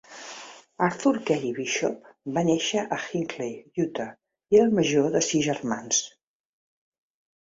[0.85, 2.07] Arthur Gary Bishop
[2.37, 3.53] va néixer a Hinckley,
[3.85, 4.11] Utah,
[4.55, 6.01] i era el major de sis germans.